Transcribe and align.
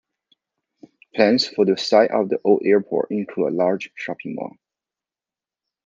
Plans 1.13 1.47
for 1.47 1.63
the 1.63 1.77
site 1.77 2.09
of 2.09 2.29
the 2.29 2.39
old 2.43 2.63
airport 2.65 3.11
include 3.11 3.49
a 3.49 3.55
large 3.55 3.91
shopping 3.93 4.33
mall. 4.33 4.55